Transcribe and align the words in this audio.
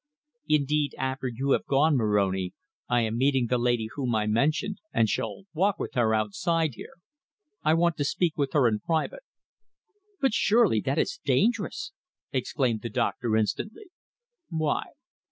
"Indeed, 0.49 0.95
after 0.97 1.27
you 1.27 1.51
have 1.51 1.67
gone, 1.67 1.95
Moroni, 1.95 2.53
I 2.89 3.01
am 3.01 3.19
meeting 3.19 3.45
the 3.45 3.59
lady 3.59 3.87
whom 3.93 4.15
I 4.15 4.25
mentioned, 4.25 4.79
and 4.91 5.07
shall 5.07 5.43
walk 5.53 5.77
with 5.77 5.93
her 5.93 6.15
outside 6.15 6.73
here. 6.73 6.93
I 7.61 7.75
want 7.75 7.97
to 7.97 8.03
speak 8.03 8.35
with 8.35 8.53
her 8.53 8.67
in 8.67 8.79
private." 8.79 9.21
"But 10.19 10.33
surely 10.33 10.81
that 10.85 10.97
is 10.97 11.19
dangerous!" 11.23 11.91
exclaimed 12.31 12.81
the 12.81 12.89
doctor 12.89 13.37
instantly. 13.37 13.91
"Why?" 14.49 14.85